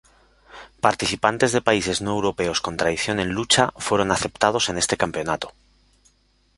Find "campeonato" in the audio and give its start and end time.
5.03-5.53